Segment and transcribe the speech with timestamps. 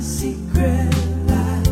[0.00, 0.94] Secret
[1.26, 1.66] life.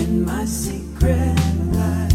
[0.00, 1.34] In my secret
[1.72, 2.12] life.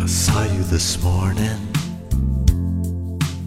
[0.00, 1.60] I saw you this morning.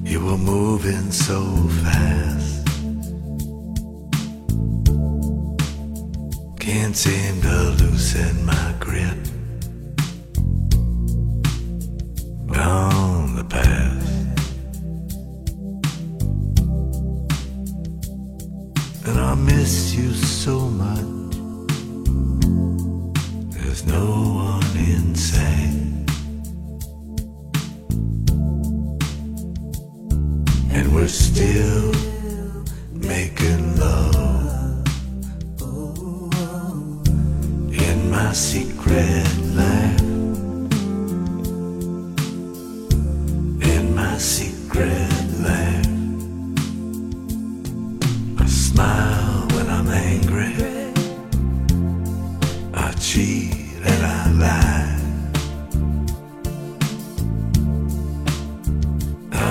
[0.04, 1.42] You were moving so
[1.84, 2.68] fast.
[6.60, 9.25] Can't seem to loosen my grip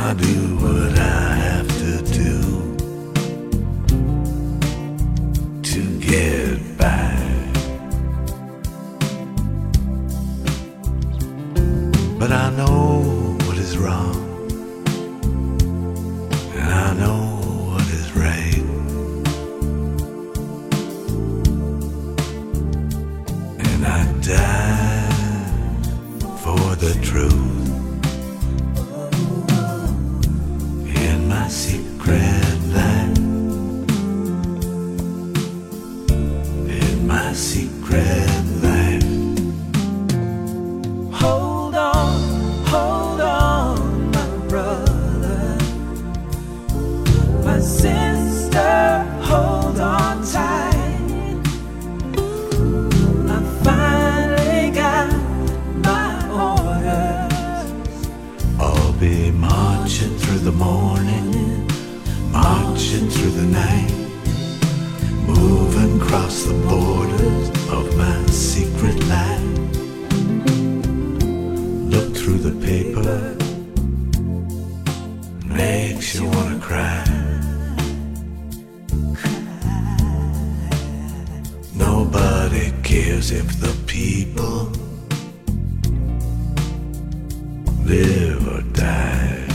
[0.04, 1.03] I do what I
[76.20, 77.04] you wanna cry.
[81.74, 84.70] Nobody cares if the people
[87.84, 89.46] live or die.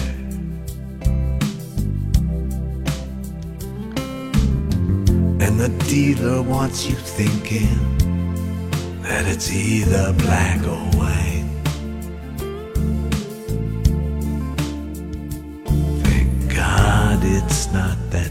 [5.45, 7.79] And the dealer wants you thinking
[9.03, 11.28] that it's either black or white.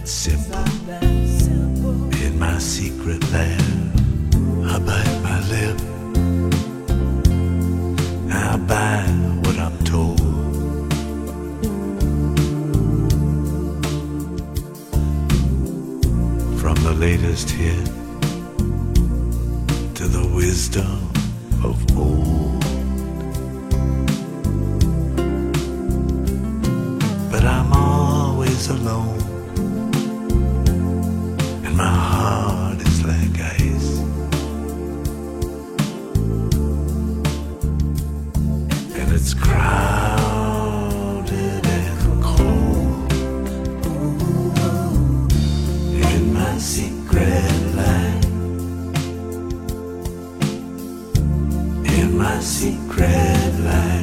[0.09, 0.65] Simple.
[2.25, 3.61] In my secret lab,
[4.65, 5.79] I bite my lip.
[8.33, 9.03] I buy
[9.43, 10.19] what I'm told.
[16.59, 17.98] From the latest hit
[46.59, 48.25] secret land.
[51.87, 53.98] In my secret land.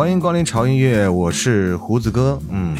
[0.00, 2.40] 欢迎光临潮音乐，我是胡子哥。
[2.48, 2.74] 嗯，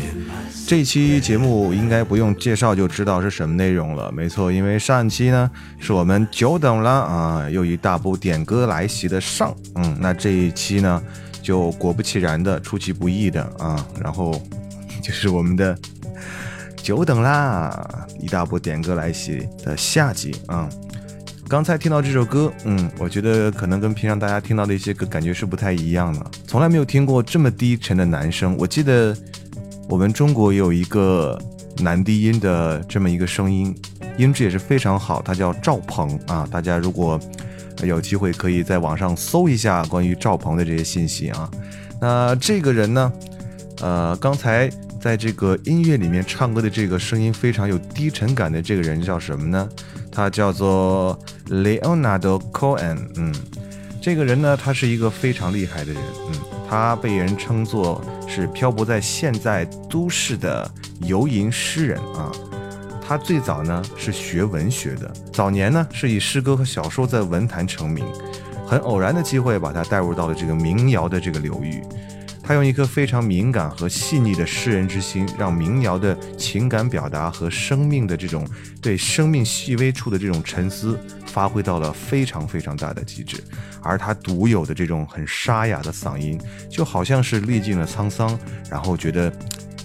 [0.67, 4.11] 这期节目应该不用介绍就知道是什么内容了。
[4.11, 9.55] 没错，因为上一期呢是我们久等了啊，又一大波点歌来袭的上。
[9.75, 11.02] 嗯，那这一期呢
[11.43, 14.32] 就果不其然的出其不意的啊，然后
[15.02, 15.76] 就是我们的
[16.75, 17.87] 久等啦，
[18.19, 20.66] 一大波点歌来袭的下集啊。
[21.50, 26.25] 刚才听到这首歌，嗯，我觉得可能跟平常大家听到的一些歌感觉是不太一样的。
[26.47, 28.56] 从来没有听过这么低沉的男声。
[28.56, 29.12] 我记得
[29.88, 31.37] 我们中国有一个
[31.81, 33.75] 男低音的这么一个声音，
[34.17, 36.47] 音质也是非常好，他叫赵鹏啊。
[36.52, 37.19] 大家如果
[37.82, 41.50] 有机会可以在网上搜一下关于赵鹏的这些信息啊。
[42.00, 43.12] 那这个人呢，
[43.81, 44.70] 呃，刚才
[45.00, 49.69] 在这个音乐里面唱歌的这个声音非常有低沉感的这个人叫什么呢？
[50.12, 51.18] 他叫做
[51.48, 52.98] Leonardo Cohen。
[53.16, 53.34] 嗯，
[54.00, 56.02] 这个人呢，他是一个非常厉害的人。
[56.28, 60.70] 嗯，他被人称作是漂泊在现在都市的
[61.00, 62.30] 游吟诗人啊。
[63.06, 68.04] 他最早呢是学文学的，早年呢是以诗歌和小说在文坛成名，
[68.64, 71.82] 很偶然的机会把他带入到了这个民谣的这个流域。
[72.50, 78.44] 他用一颗非常敏感和细腻的诗人之心，让民谣的情感表达和生命的这种
[78.82, 83.37] 对生命细微处的这种沉思，发挥到了非常非常大的极致。
[83.81, 88.37] 而他独有的这种很沙哑的嗓音，就好像是历尽了沧桑，
[88.69, 89.32] 然后觉得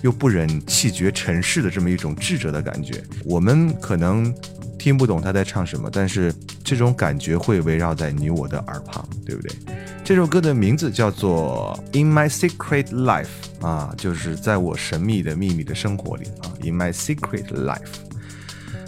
[0.01, 3.03] 又不忍弃绝尘世的这么一种智者的感觉。
[3.23, 4.33] 我们可能
[4.77, 6.33] 听不懂他在唱什么，但是
[6.63, 9.55] 这种感觉会围绕在你我的耳旁，对不对？
[10.03, 13.25] 这首歌的名字叫做《In My Secret Life》
[13.65, 17.79] 啊，就是在我神秘的秘密的生活里啊，《In My Secret Life》，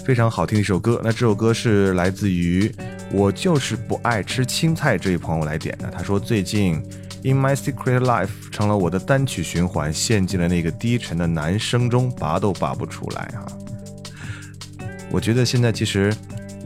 [0.05, 1.01] 非常好听的一首歌。
[1.03, 2.71] 那这首歌是来自于
[3.11, 5.89] 我就是不爱吃青菜这位朋友来点的。
[5.89, 6.75] 他说最近
[7.23, 13.45] 《In My Secret Life》成了我的单曲循环，陷进了那个低沉的男声中，拔都拔不出来啊。
[15.09, 16.13] 我觉得现在其实，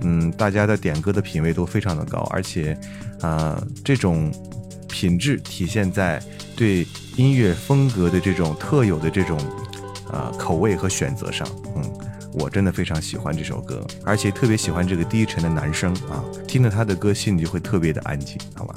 [0.02, 2.78] 嗯，大家的点歌的品味都非常的高，而且，
[3.22, 4.32] 呃，这种
[4.88, 6.22] 品质体现在
[6.56, 9.40] 对音乐风格的这种特有的这种，
[10.12, 11.48] 呃，口味和选择上。
[11.76, 11.84] 嗯，
[12.34, 18.76] 我真的非常喜欢这首歌，而且特别喜欢这个低沉的男声啊，听着他的歌心里就会特别的安静，好吧？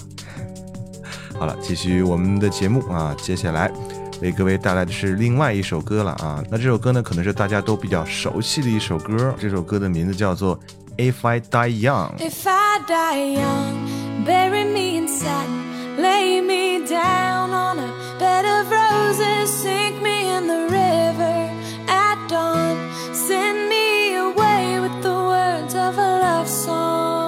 [1.37, 3.71] 好了，继续我们的节目啊，接下来。
[4.21, 6.43] 为各位带来的是另外一首歌了啊！
[6.51, 9.33] 那这首歌呢，可能是大家都比较熟悉的一首歌。
[9.39, 10.59] 这首歌的名字叫做《
[10.97, 12.17] If I Die Young》。
[12.19, 17.87] If I die young, bury me in satin, lay me down on a
[18.19, 21.49] bed of roses, sink me in the river
[21.87, 22.75] at dawn,
[23.13, 27.22] send me away with the words of a love song.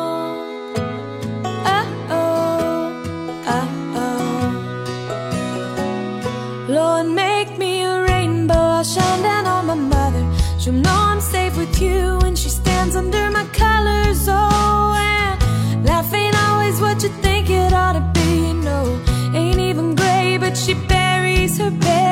[10.67, 14.27] She'll know I'm safe with you when she stands under my colors.
[14.29, 18.53] Oh, and life ain't always what you think it ought to be.
[18.53, 19.01] No,
[19.33, 22.06] ain't even gray, but she buries her baby.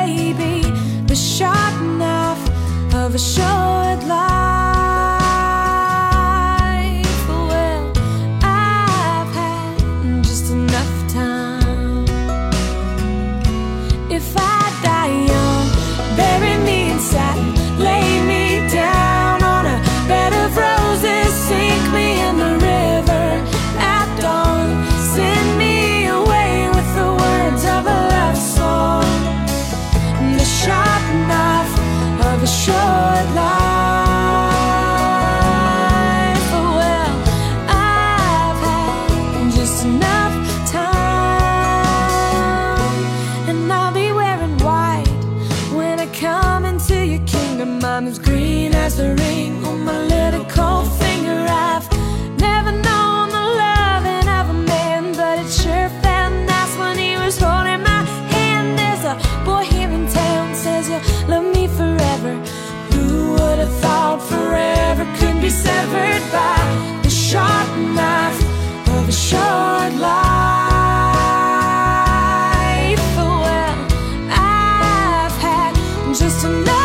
[76.45, 76.84] tonight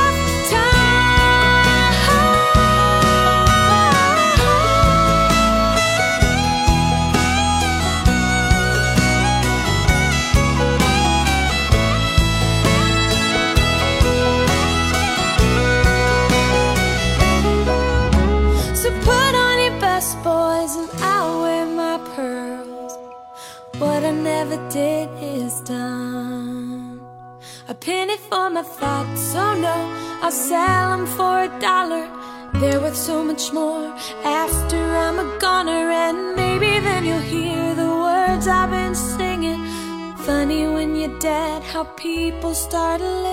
[42.55, 43.30] start a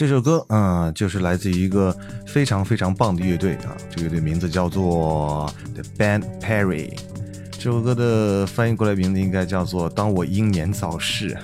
[0.00, 6.96] 这首歌，嗯、就是来自于一个非常非常棒的乐队啊，这个乐队名字叫做 The Band Perry。
[7.50, 11.36] 这首歌的翻译过来名字应该叫做“当我英年早逝”，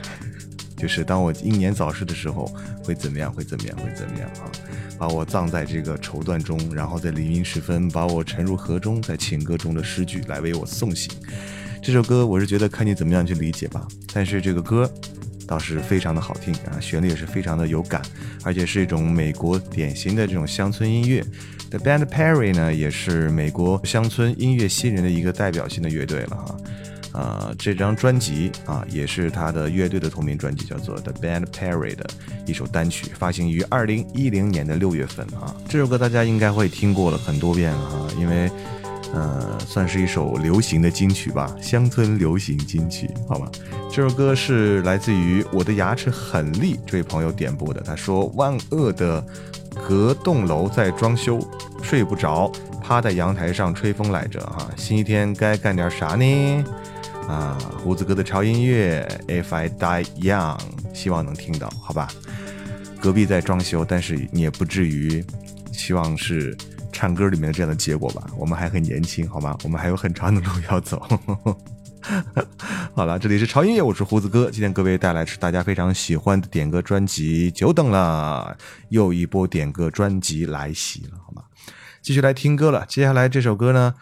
[0.75, 2.51] 就是当我英年早逝的时候
[2.83, 3.31] 会怎么样？
[3.31, 3.77] 会怎么样？
[3.77, 4.49] 会怎么样啊？
[4.97, 11.13] 把我葬在这个绸缎中，然后在黎明时分把我沉入河中，在情歌中的诗句来为我送行。
[11.83, 14.91] 这首歌我是觉得看你怎么样去理解吧，但是这个歌
[15.47, 18.03] 倒是非常的好听啊，旋律也是非常的有感，
[18.45, 21.25] 而且是一种美国典型的这种乡村音乐。
[21.71, 26.57] The Band Perry 呢，也是美国乡村音乐新人的一个代表性的乐队了哈。
[27.13, 32.07] 呃，这张专辑啊，也是他的乐队的同名专辑，叫做 The Band Perry 的
[32.45, 35.57] 一首单曲，发行于二零一零年的六月份啊。
[35.67, 38.51] 这首歌大家应该会听过了很多遍了啊，因为
[39.13, 43.51] 呃，算是一首流行的金曲吧，乡村流行金曲，好吧。
[43.91, 49.25] 这首歌是来自于我的牙齿很利这位朋友点播的，他说万恶的
[49.89, 51.41] 隔栋楼在装修，
[51.83, 52.51] 睡不着，
[52.83, 54.69] 趴在阳台上吹风来着哈。
[54.77, 56.65] 星期天该干点啥呢？
[57.29, 60.59] 啊，胡子哥的潮音乐，If I Die Young，
[60.93, 62.09] 希望能听到，好吧。
[63.01, 65.25] 隔壁在装修，但是你也不至于
[65.73, 66.57] 希望是
[66.97, 68.27] 唱歌里面的这样的结果吧？
[68.39, 69.55] 我们还很年轻，好吗？
[69.65, 71.07] 我们还有很长的路要走。
[72.95, 74.51] 好了，这里是潮音乐，我是胡子哥。
[74.51, 78.57] 今天各位带来是大家非常喜欢的点歌专辑，久等了，
[78.89, 81.43] 又一波点歌专辑来袭了，好吗？
[82.01, 82.87] 继续来听歌了。
[82.89, 83.93] 接下来这首歌呢，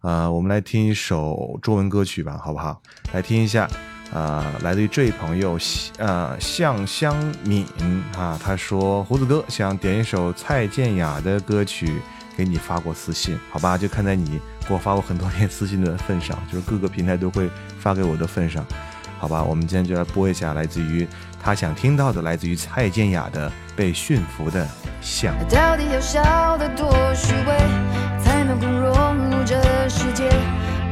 [0.00, 2.80] 呃，我们来听一首中文歌曲吧，好不好？
[3.12, 3.68] 来听一下，
[4.10, 5.58] 呃，来自于这位朋友，
[5.98, 7.14] 呃，向香
[7.44, 7.66] 敏
[8.16, 12.00] 啊，他说胡子哥想点一首蔡健雅的歌曲
[12.38, 13.76] 给你发过私信，好吧？
[13.76, 18.64] 就看在你给我发过很多遍私信的份上，就是各个平台都会发给我的份上，
[19.18, 19.42] 好吧？
[19.42, 21.04] 我们今天就来播一下来自于
[21.42, 24.64] 他想听到的，来自于蔡健雅的《被驯服的
[25.00, 25.34] 象》。
[25.52, 27.58] 到底要笑得多虚伪，
[28.22, 30.30] 才能够融入这世界？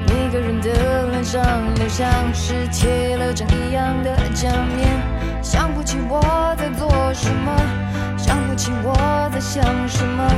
[0.09, 5.01] 每个人的脸上都像是贴了张一样的假面，
[5.45, 6.21] 想不起我
[6.59, 7.57] 在做什么，
[8.19, 10.29] 想不起我在想什么，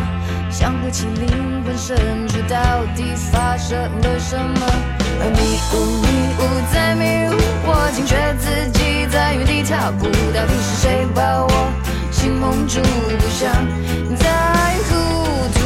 [0.59, 2.59] 想不起灵魂深处到
[2.97, 4.67] 底发生了什么。
[5.21, 5.39] 而迷
[5.71, 6.43] 雾迷雾
[6.75, 11.71] 在迷雾，我惊觉自己在原地踏步，到底是谁把我
[12.11, 13.55] 心蒙住，不想
[14.17, 14.99] 再糊
[15.55, 15.63] 涂。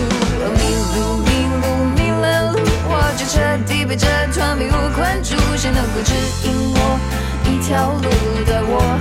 [0.60, 0.60] 迷
[0.92, 1.64] 路迷路
[1.96, 6.12] 迷了路，我就彻底被这团迷雾困住，谁能够指
[6.44, 7.00] 引我
[7.48, 8.10] 一条路，
[8.44, 9.00] 带我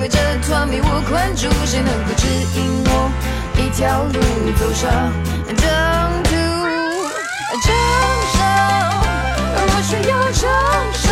[0.00, 2.26] 为这团迷雾困住，谁能够指
[2.56, 3.10] 引我
[3.58, 4.18] 一条路
[4.58, 4.90] 走上
[5.44, 5.68] 征
[6.24, 6.30] 途？
[7.60, 7.68] 承
[8.32, 8.40] 受，
[9.60, 10.40] 我需要承
[10.96, 11.04] 受。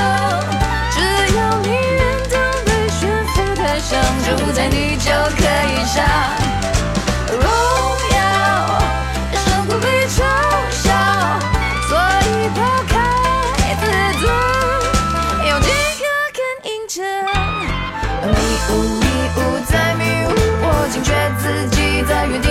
[0.91, 0.97] 只
[1.37, 2.99] 要你愿当被驯
[3.35, 5.97] 服的象，就在你就可以上。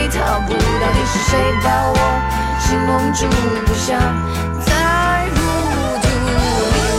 [0.10, 0.54] 在原地踏步。
[0.54, 1.98] 到底是谁把我
[2.60, 3.28] 心蒙住，
[3.66, 4.00] 不想
[4.66, 4.72] 再
[5.36, 5.38] 糊
[6.02, 6.06] 涂？
[6.10, 6.56] 迷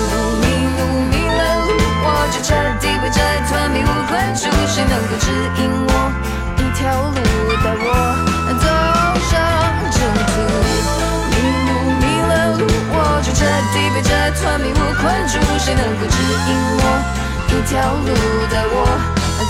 [0.08, 0.44] 路，迷
[0.76, 1.70] 路，迷了路，
[2.04, 4.44] 我就彻底被这团迷雾困住。
[4.66, 5.90] 谁能够指引我
[6.58, 7.18] 一条路，
[7.64, 7.86] 带我
[8.60, 8.66] 走
[9.28, 9.32] 上
[9.90, 9.96] 正
[10.28, 10.34] 途？
[11.30, 11.34] 迷
[11.66, 12.60] 路，迷了路，
[12.92, 13.40] 我就彻
[13.72, 14.10] 底被这
[14.40, 15.34] 团迷雾困住。
[15.58, 16.48] 谁能够指引
[16.78, 16.82] 我
[17.48, 18.08] 一条路，
[18.50, 18.76] 带我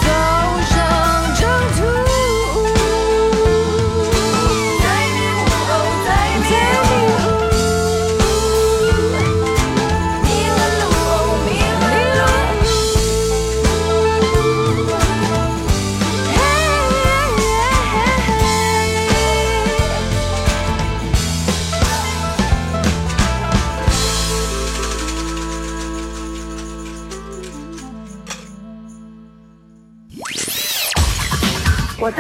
[0.05, 0.07] 走
[0.69, 0.75] 上
[1.35, 1.41] 正
[1.77, 2.08] 途？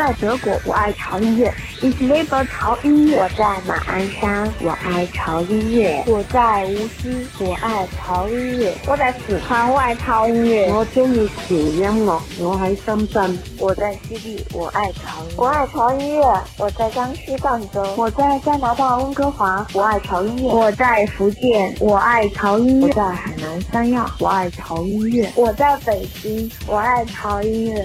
[0.08, 1.52] 在德国，我爱潮音乐。
[1.82, 3.18] Ich liebe 潮音乐。
[3.18, 6.02] 我在马鞍山，我爱潮音乐。
[6.06, 8.74] 我在无锡，我爱潮音乐。
[8.86, 10.72] 我在四川，我爱潮音乐。
[10.72, 13.38] 我中意潮音乐，我喺深圳。
[13.58, 15.22] 我在西地，我爱潮。
[15.36, 16.40] 我愛潮音樂。
[16.56, 17.84] 我在江西赣州。
[17.94, 20.50] 我在加拿大温哥华，我爱潮音乐。
[20.50, 22.86] 我在福建，我爱潮音乐。
[22.88, 25.30] 我在海南三亚，我爱潮音乐。
[25.34, 27.84] 我在北京，我爱潮音樂。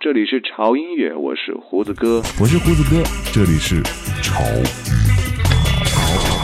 [0.00, 2.20] 这里是潮音乐，我是胡子哥。
[2.38, 3.02] 我是胡子哥，
[3.32, 3.82] 这里是
[4.22, 4.42] 潮
[5.84, 5.94] 潮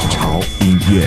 [0.09, 1.07] 潮音乐。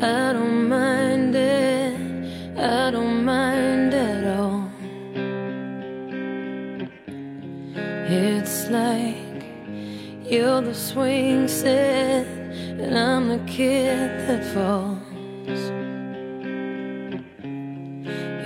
[0.00, 1.94] I don't mind it.
[2.56, 4.68] I don't mind at all.
[8.08, 9.21] It's like
[10.32, 14.98] you're the swing set and I'm the kid that falls.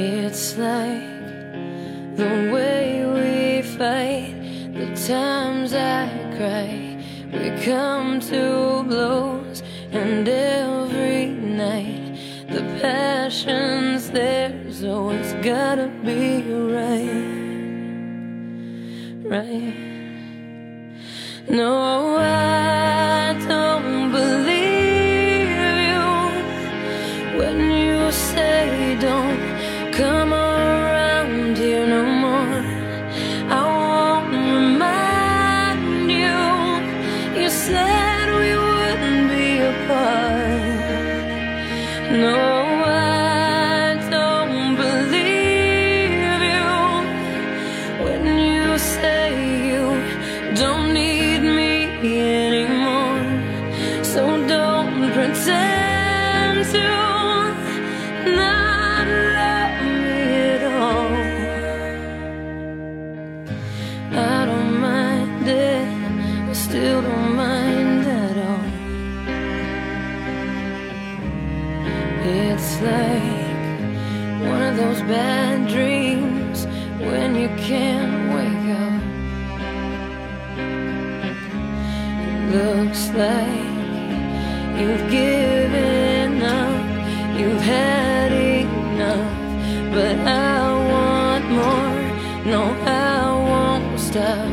[0.00, 4.34] It's like the way we fight,
[4.74, 6.98] the times I cry.
[7.32, 12.18] We come to blows, and every night
[12.48, 16.45] the passion's there, so it's gotta be
[74.76, 76.66] those bad dreams
[77.00, 79.02] when you can't wake up.
[82.28, 83.72] It Looks like
[84.78, 86.84] you've given up,
[87.38, 89.32] you've had enough,
[89.94, 90.60] but I
[90.92, 91.96] want more.
[92.52, 94.50] No, I won't stop,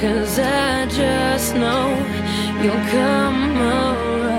[0.00, 1.88] cause I just know
[2.62, 4.38] you'll come around.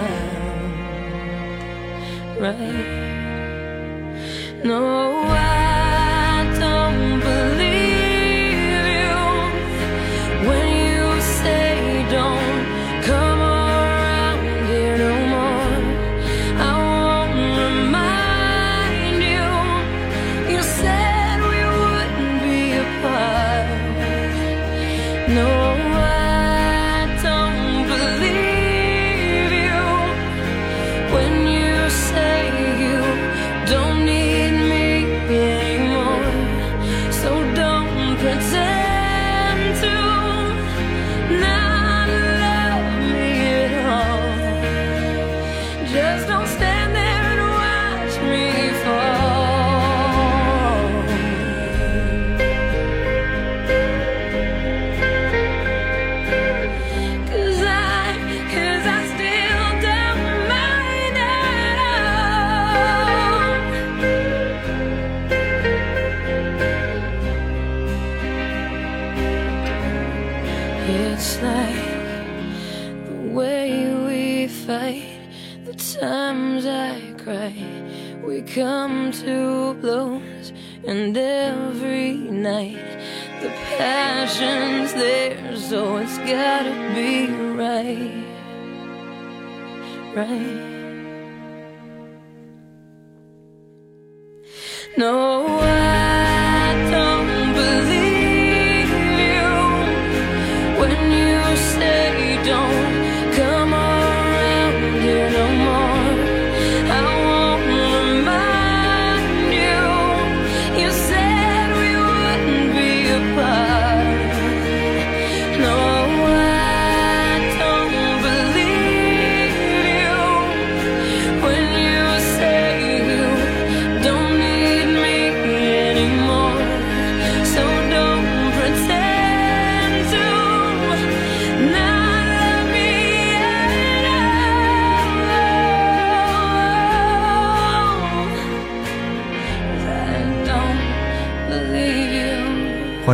[2.41, 2.99] Right?
[4.63, 5.08] No,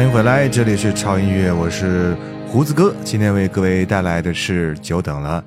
[0.06, 2.16] 迎回来，这里是超音乐，我是
[2.48, 2.94] 胡子哥。
[3.04, 5.44] 今天为各位带来的是久等了，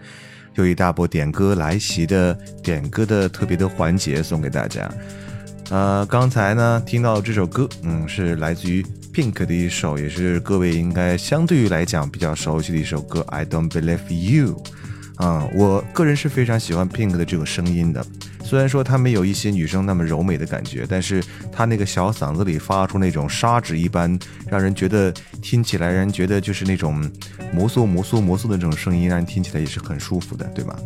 [0.57, 4.91] 又一大波点歌来袭的点歌的特别的环节送给大家。
[5.71, 14.61] 呃，刚才呢听到这首歌，嗯，是来自于 Pink 的一首，也是各位应该相对于来讲比较熟悉的一首歌《I Don't Believe You》。
[15.25, 18.05] 啊、我个人是非常喜欢 Pink 的这个声音的。
[18.49, 26.99] 虽然说她没有一些女生那么柔美的感觉，但是她那个小嗓子里发出那种砂纸一般，让人觉得听起来让人觉得就是那种
[27.53, 30.79] 摩挲摩挲摩挲的这种声音，让人听起来也是很舒服的，对吧？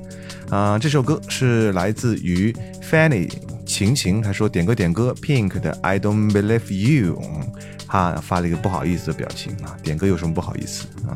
[0.51, 3.31] 啊、这首歌是来自于 Fanny
[3.65, 7.53] 晴晴，她说点歌点歌 Pink 的 I Don't Believe You，嗯
[7.87, 11.15] 她发了一个不好意思的表情啊，点歌有什么不好意思啊？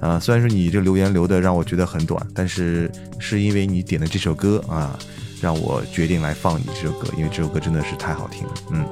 [0.00, 4.98] 啊，虽然说你这留言留的让我觉得很短，但是是因为你点的这首歌啊，
[5.42, 8.54] 让我决定来放你这首歌，因为这首歌真的是太好听了。
[8.70, 8.86] 嗯，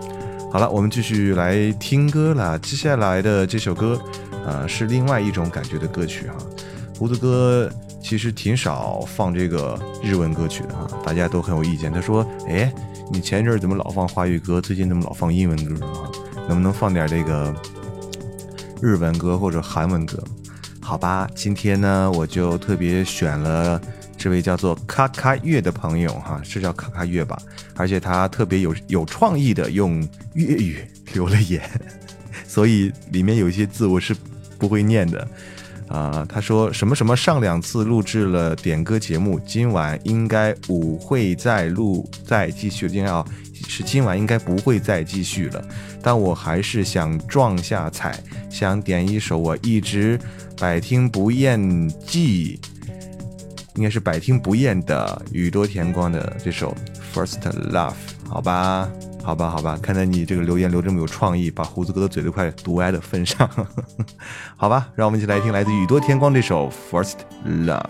[0.52, 2.58] 好了，我们继续来听歌了。
[2.58, 3.96] 接下来的这首歌，
[4.44, 6.34] 啊，是另外一种感觉的歌曲哈、
[6.98, 7.70] 胡子哥
[8.02, 11.92] 其实挺少放这个日文歌曲的哈、大家都很有意见。
[11.92, 12.72] 他说：“哎，
[13.12, 16.10] 你前一阵怎么老放华语歌，最近怎么老放英文歌啊？
[16.48, 17.54] 能不能放点这个
[18.82, 20.18] 日文歌或者韩文歌？”
[20.82, 23.80] 好吧，今天呢，我就特别选了
[24.20, 27.40] 这位叫做咔咔月的朋友哈，是叫咔咔月吧？
[27.74, 31.62] 而且他特别有有创意的用粤语 留了言，
[32.46, 34.14] 所以里面有一些字我是
[34.58, 35.26] 不会念的。
[35.88, 43.24] 啊、他说什么什么上两次录制了点歌节目，今晚应该不会再录再继续，今天啊
[43.66, 45.64] 是今晚应该不会再继续了，
[46.02, 50.20] 但我还是想撞下彩，想点一首我一直
[50.58, 52.60] 百听不厌记，
[53.74, 56.74] 应该是百听不厌的宇多田光的这首
[57.16, 57.90] 《First Love》，
[58.28, 58.90] 好吧，
[59.22, 63.48] 好吧，好吧，看在你这个留言留这么有创意，把胡子哥的嘴都快堵歪的份上，
[64.56, 67.82] 好吧，让我们一起来听来自宇多田光这首《First Love》。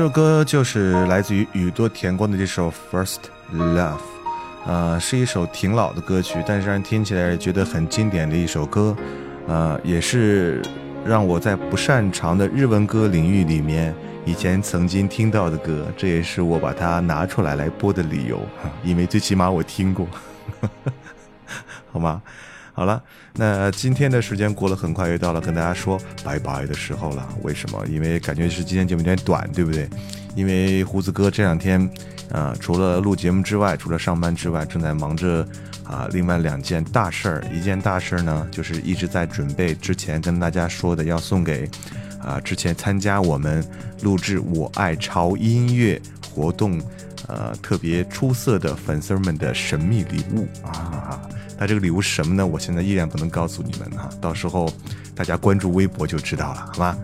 [0.00, 3.18] 这首歌就是来自于宇多田光的这首《First
[3.54, 3.76] Love》，
[4.64, 8.96] 呃，是一首挺老的歌曲，但是让人听起来觉得很经典的一首歌，
[9.46, 10.62] 呃，也是
[11.04, 18.40] 让我在不擅长的日文歌领域里面以前曾经听到的歌，这也是我把它拿出来来播的理由，
[18.82, 20.08] 因为最起码我听过，
[21.92, 22.22] 好吗？
[22.80, 23.02] 好了，
[23.34, 27.28] 那今天的时间过了很快，又到了跟大家说拜拜的时候了。
[27.42, 27.86] 为什么？
[27.86, 29.86] 因为感觉是今天节目有点短，对不对？
[30.34, 31.86] 因为胡子哥这两天，
[32.30, 35.46] 呃，除了录节目之外，除了上班之外，正在忙着
[35.84, 37.44] 啊、另外两件大事儿。
[37.52, 41.68] 一件大事儿呢，就是一直在准备之前跟大家说的，要送给
[42.24, 43.62] 啊、之前参加我们
[44.00, 46.00] 录制《我爱潮音乐》
[46.34, 46.80] 活动。
[47.28, 51.20] 呃，特别出色的粉丝们的神秘礼物啊！
[51.58, 52.46] 那这个礼物是什么呢？
[52.46, 54.72] 我现在依然不能告诉你们哈、到时候
[55.14, 56.98] 大家关注微博就知道了，好吧？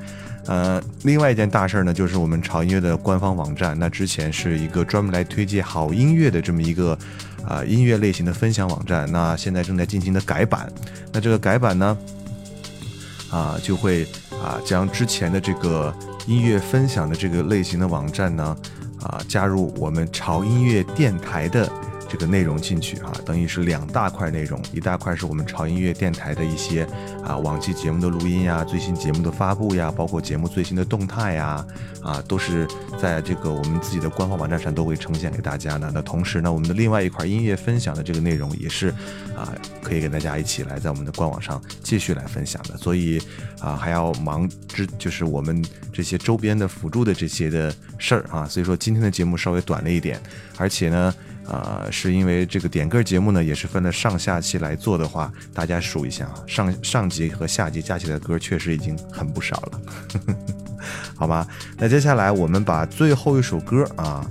[0.46, 6.96] 呃，另外一件大事儿呢，就是我们潮音乐的官方网站，那之前是一个专门来推荐好音乐的这么一个
[7.44, 10.72] 啊、音乐类型的分享网站，那现在正在进行的改版。
[11.12, 11.98] 那这个改版呢，
[13.30, 14.04] 啊，就会
[14.42, 15.92] 啊将之前的这个
[16.26, 18.56] 音乐分享的这个类型的网站呢，
[19.06, 21.70] 啊加入我们潮音乐电台的
[22.08, 26.86] 这个内容进去啊，等于是两大块内容，一大块是我们潮音乐电台的一些
[27.24, 31.66] 啊往期节目的录音呀、最新节目的发布呀，包括节目最新的动态呀，
[32.02, 32.66] 啊，都是
[33.00, 35.90] 在这个我们自己的官方网站上都会呈现给大家的。
[35.92, 38.88] 那同时呢，我们的另外一块音乐分享的这个内容也是
[39.36, 42.76] 啊，可以跟大家一起来在我们的官网上继续来分享的。
[42.76, 43.20] 所以
[43.60, 50.20] 啊，还要忙之就是我们这些周边的辅助的这些的事儿啊，所以说今天的节目稍微短了一点，
[50.56, 51.14] 而且呢。
[51.48, 59.80] 呃，是因为这个点歌节目呢，也是分了上下期来做的话，大家数一下啊，上上集和下集加起来的歌确实已经很不少了，
[61.14, 61.46] 好吧？
[61.78, 64.28] 那接下来我们把最后一首歌啊，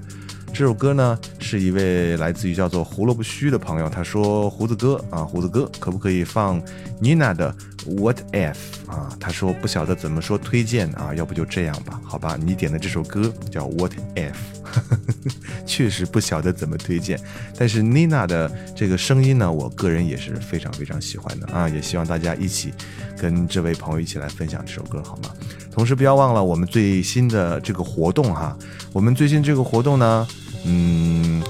[0.54, 6.62] 这首歌呢是一位来自于叫做胡萝卜须的朋友，他说胡子哥啊，胡子哥可不可以放
[7.02, 8.56] Nina 的 What If
[8.88, 9.10] 啊？
[9.20, 12.38] 他说不晓得怎么说推荐啊，要不就这样吧，好吧？
[12.40, 14.34] 你点的这首歌叫 What If。
[15.66, 17.20] 确实不晓得怎么推荐，
[17.58, 21.68] 但是妮娜的这个声音呢，我个人也是非常非常喜欢的啊！
[21.68, 22.74] 也希望大家一起
[23.18, 25.30] 跟这位朋友一起来分享这首歌，好吗？
[25.72, 28.58] 同时不要忘了我们最新的这个活动哈，
[28.94, 30.28] 我们最近这个活动呢，
[30.66, 31.44] 嗯，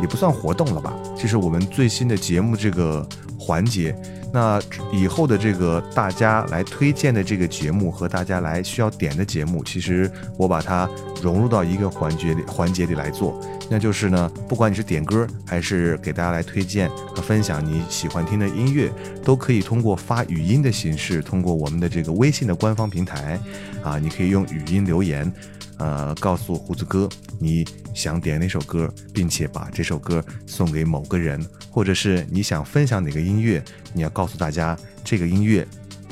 [0.00, 3.06] 也不算活动了吧，其实我们最新的节目这个
[3.42, 3.94] 环节。
[4.32, 4.58] 那
[4.90, 10.88] 以后的这个大家来推荐的这个节目和大家来需要点的节目，其实我把它
[11.20, 13.38] 融入到一个环节里环节里来做。
[13.68, 18.90] 那就是呢，不管你是点歌还是给大家来推荐和分享你喜欢听的音乐，
[19.22, 23.38] 都可以通过发语音的形式，通过我们的这个微信的官方平台，
[23.82, 25.30] 啊，你可以用语音留言。
[25.78, 27.08] 呃，告诉胡子哥
[27.40, 35.66] 你想点哪首歌，并且把这首歌送给某个人，或者是你想分享哪个音乐，你要告诉大家这个音乐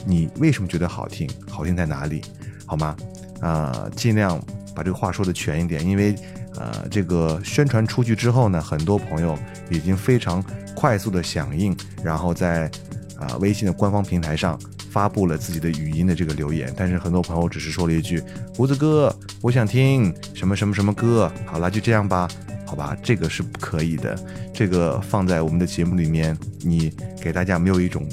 [0.04, 2.22] 你为什么觉得好听，好听在哪里，
[2.66, 2.96] 好吗？
[3.40, 4.40] 啊，尽量
[4.74, 6.14] 把这个话说的全一点，因为
[6.56, 9.38] 呃，这个宣传出去之后呢，很多朋友
[9.70, 12.70] 已经非常快速的响应，然后在
[13.18, 14.58] 啊微信的官方平台上。
[14.90, 18.22] 发布了自己的语音的这个留言，但是很多朋友只是说了一句
[18.55, 22.29] ：“胡子哥，我想听什么什么什么歌。”好了，就这样吧，
[22.66, 24.18] 好吧，这个是不可以的。
[24.53, 28.07] 这个放在我们的节目里面，你给大家没有一种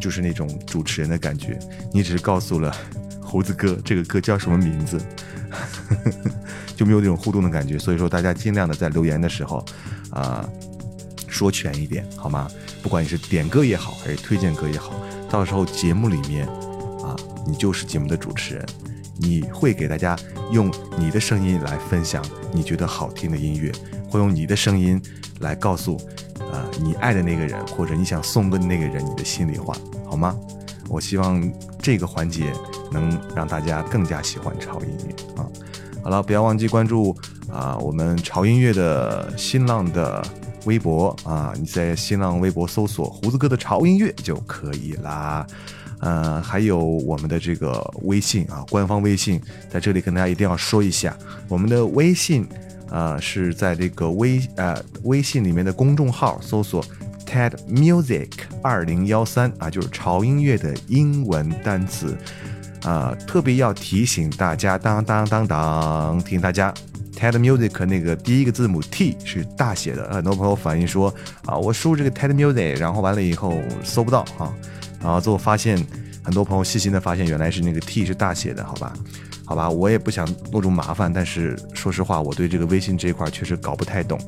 [0.00, 1.58] 就是那种主持人的感觉，
[1.92, 2.74] 你只是告诉了
[3.22, 5.00] 胡子哥这个歌叫什么名字，
[6.74, 7.78] 就没有那种互动的感觉。
[7.78, 9.64] 所以说，大家尽量的在留言的时候，
[10.10, 10.44] 啊，
[11.28, 12.50] 说全一点，好吗？
[12.82, 15.00] 不管你是点歌也好，还是推荐歌也好。
[15.34, 16.46] 到时候节目里面，
[17.02, 18.64] 啊，你就是节目的主持人，
[19.18, 20.16] 你会给大家
[20.52, 23.72] 用你的声音来分享你觉得好听的音乐，
[24.08, 25.02] 会用你的声音
[25.40, 26.00] 来告诉，
[26.38, 29.76] 呃，你爱的那个人或者你想送给那个人你的心里话，
[30.08, 30.38] 好吗？
[30.88, 31.42] 我希望
[31.82, 32.52] 这个环节
[32.92, 35.50] 能让大家更加喜欢潮音乐啊。
[36.04, 37.12] 好了，不要忘记关注
[37.52, 40.24] 啊，我们潮音乐的新浪的。
[40.64, 45.46] 微博啊，你在新浪微博搜索“胡子哥的潮音乐”就可以啦。
[46.00, 51.16] 呃，还有我们的这个微信啊，官方微信，在这里跟大家一定要说一下，
[51.48, 52.46] 我们的微信
[52.90, 56.84] 啊是在这个微呃微信里面的公众号搜索
[57.24, 58.28] “TED Music
[58.62, 62.14] 二零幺三”啊，就是潮音乐的英文单词
[62.82, 66.74] 啊，特别要提醒大家，当当当当，提醒大家。
[67.24, 71.12] TED Music 那个第一个字母 T 是大写的，很多朋友反映说
[71.46, 74.52] 啊，我输入这个 TED Music，然后完了以后搜不到啊，
[75.00, 75.82] 然后最后发现，
[76.22, 78.92] 很多朋友细心的发现原来是那个 T 是大写的，好吧，
[79.46, 84.20] 好吧，我也不想弄这种麻烦，但是说实话，我对这个微信这一块确实搞不太懂，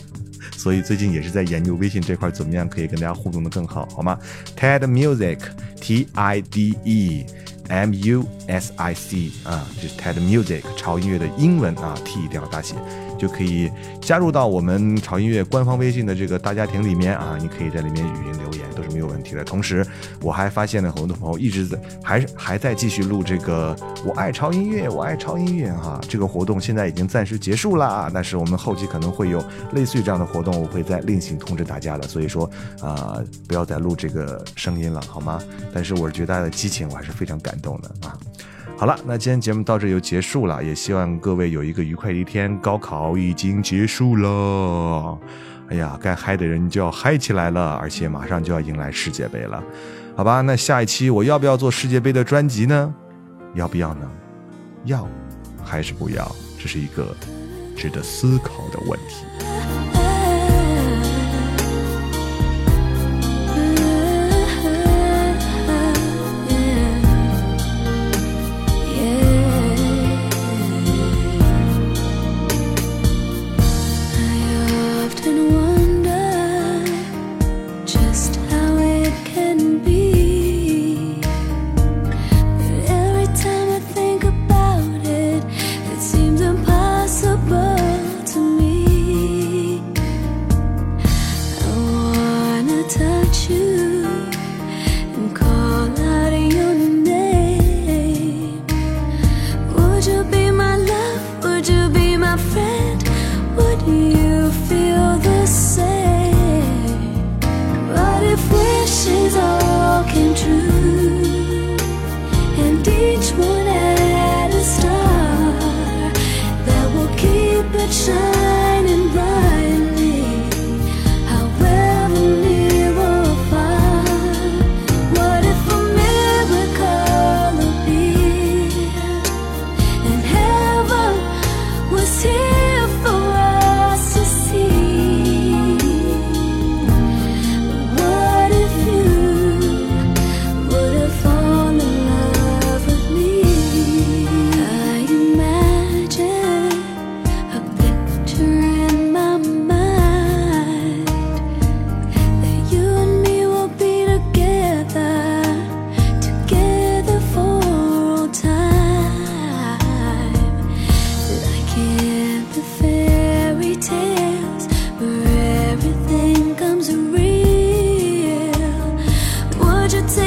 [0.54, 4.18] 所以最近也是在研究微信这块怎么样可以跟大家互动的更好，好吗
[4.54, 5.38] ？TED Music
[5.80, 7.24] T I D E。
[7.68, 12.74] M U S I C 啊，就是 TED Music 潮音乐的英文啊，T 一定要大写，
[13.18, 19.44] 就可以加入到我们潮音乐官方微信的这个大家庭里面啊，你可以在里面语音留言都是没有问题的。
[19.44, 19.86] 同时，
[20.22, 29.44] 我还发现了很多朋友一直在还是还在继续录这个我爱潮音乐，我爱潮音乐哈，这个活动现在已经暂时结束了，但是我们后期可能会有
[29.74, 32.08] 类似于这样的活动，我会再另行通知大家的。
[32.08, 32.50] 所以说
[32.80, 35.38] 啊，不要再录这个声音了，好吗？
[35.72, 37.34] 但是我觉得大家的激情，我还是非常。
[37.44, 38.16] 感动的啊！
[38.76, 42.58] 好了，那今天节目到这就结束了，也希望各位有一个愉快的一天。
[42.58, 45.18] 高考已经结束了，
[45.68, 49.62] 哎呀，该嗨的人就要嗨起来了，而且马上就要迎来世界杯了，
[50.16, 50.40] 好吧？
[50.40, 52.94] 那下一期我要不要做世界杯的专辑呢？
[53.54, 54.10] 要不要呢？
[54.84, 55.08] 要
[55.64, 56.30] 还是不要？
[56.58, 57.14] 这是一个
[57.76, 59.53] 值得思考的问题。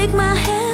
[0.08, 0.67] Take my hand,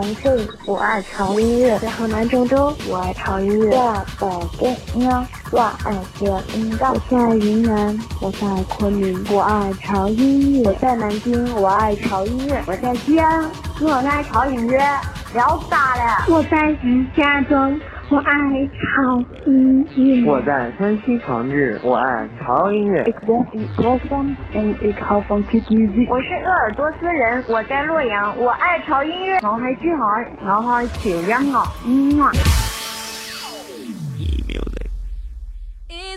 [0.00, 3.70] 重庆，我爱潮音乐；在河南郑州，我爱潮音乐；
[4.18, 4.28] 在
[4.58, 5.90] 北京，我爱潮
[6.54, 13.44] 音乐；我在云南，我在昆明，我爱潮音乐；我在南京，我爱潮音乐；我在西安，
[13.82, 14.78] 我爱潮音乐。
[15.34, 16.32] 聊啥嘞？
[16.32, 17.78] 我在石家庄，
[18.10, 18.32] 我爱
[18.74, 20.28] 潮音乐。
[20.28, 23.04] 我在山西长治，我爱潮音乐。
[24.52, 26.08] and it how funky music。
[26.10, 29.38] 我是鄂尔多斯人，我在洛阳，我爱潮音乐。
[29.38, 30.06] 脑海巨豪，
[30.44, 31.62] 脑海漂亮啊！
[31.86, 32.32] 嗯啊。